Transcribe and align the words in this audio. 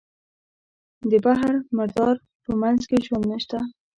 د 1.09 1.11
بحر 1.25 1.53
مردار 1.77 2.15
په 2.43 2.51
منځ 2.61 2.81
کې 2.89 2.97
ژوند 3.05 3.25
نشته. 3.31 3.59